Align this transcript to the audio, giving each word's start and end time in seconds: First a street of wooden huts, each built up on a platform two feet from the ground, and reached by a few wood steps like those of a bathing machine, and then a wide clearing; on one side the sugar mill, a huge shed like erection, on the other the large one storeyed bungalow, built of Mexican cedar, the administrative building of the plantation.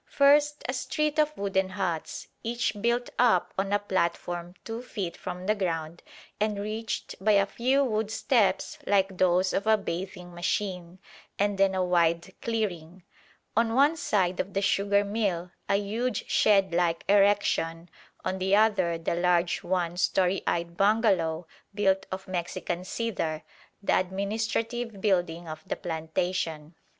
First 0.09 0.63
a 0.67 0.73
street 0.73 1.19
of 1.19 1.37
wooden 1.37 1.69
huts, 1.69 2.27
each 2.41 2.73
built 2.81 3.11
up 3.19 3.53
on 3.55 3.71
a 3.71 3.77
platform 3.77 4.55
two 4.65 4.81
feet 4.81 5.15
from 5.15 5.45
the 5.45 5.53
ground, 5.53 6.01
and 6.39 6.57
reached 6.57 7.23
by 7.23 7.33
a 7.33 7.45
few 7.45 7.83
wood 7.83 8.09
steps 8.09 8.79
like 8.87 9.19
those 9.19 9.53
of 9.53 9.67
a 9.67 9.77
bathing 9.77 10.33
machine, 10.33 10.97
and 11.37 11.59
then 11.59 11.75
a 11.75 11.85
wide 11.85 12.33
clearing; 12.41 13.03
on 13.55 13.75
one 13.75 13.95
side 13.95 14.37
the 14.37 14.61
sugar 14.63 15.03
mill, 15.05 15.51
a 15.69 15.75
huge 15.75 16.27
shed 16.27 16.73
like 16.73 17.03
erection, 17.07 17.87
on 18.25 18.39
the 18.39 18.55
other 18.55 18.97
the 18.97 19.13
large 19.13 19.61
one 19.61 19.95
storeyed 19.97 20.75
bungalow, 20.75 21.45
built 21.75 22.07
of 22.11 22.27
Mexican 22.27 22.83
cedar, 22.83 23.43
the 23.83 23.99
administrative 23.99 24.99
building 24.99 25.47
of 25.47 25.61
the 25.67 25.75
plantation. 25.75 26.73